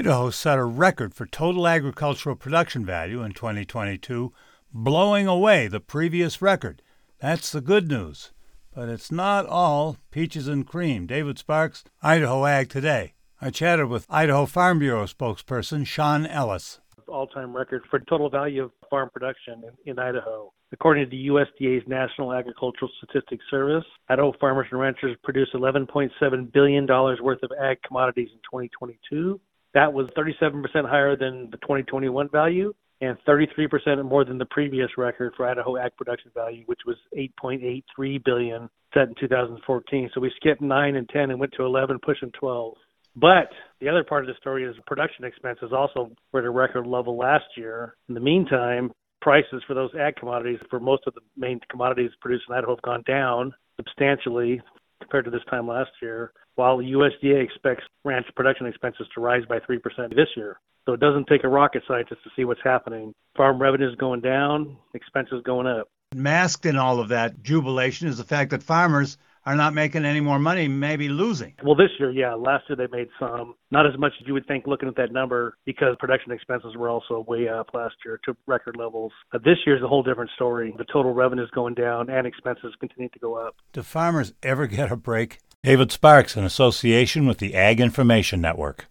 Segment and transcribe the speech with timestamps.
[0.00, 4.32] Idaho set a record for total agricultural production value in 2022,
[4.72, 6.80] blowing away the previous record.
[7.18, 8.32] That's the good news.
[8.74, 11.06] But it's not all peaches and cream.
[11.06, 13.12] David Sparks, Idaho Ag Today.
[13.42, 16.80] I chatted with Idaho Farm Bureau spokesperson Sean Ellis.
[17.06, 20.50] All time record for total value of farm production in, in Idaho.
[20.72, 26.86] According to the USDA's National Agricultural Statistics Service, Idaho farmers and ranchers produced $11.7 billion
[26.86, 29.38] worth of ag commodities in 2022.
[29.74, 35.32] That was 37% higher than the 2021 value and 33% more than the previous record
[35.36, 40.10] for Idaho ag production value, which was 8.83 billion set in 2014.
[40.12, 42.74] So we skipped 9 and 10 and went to 11, pushing 12.
[43.16, 43.48] But
[43.80, 47.16] the other part of the story is production expenses also were at a record level
[47.16, 47.94] last year.
[48.08, 52.44] In the meantime, prices for those ag commodities for most of the main commodities produced
[52.48, 54.60] in Idaho have gone down substantially
[55.00, 59.44] compared to this time last year, while the USDA expects ranch production expenses to rise
[59.48, 59.80] by 3%
[60.14, 60.60] this year.
[60.86, 63.14] So it doesn't take a rocket scientist to see what's happening.
[63.36, 65.88] Farm revenues going down, expenses going up.
[66.14, 70.20] Masked in all of that jubilation is the fact that farmers are not making any
[70.20, 71.54] more money, maybe losing.
[71.62, 72.34] Well, this year, yeah.
[72.34, 75.12] Last year they made some, not as much as you would think looking at that
[75.12, 79.12] number because production expenses were also way up last year to record levels.
[79.32, 80.74] But this year's a whole different story.
[80.76, 83.56] The total revenue is going down and expenses continue to go up.
[83.72, 85.38] Do farmers ever get a break?
[85.62, 88.86] David Sparks, in association with the Ag Information Network.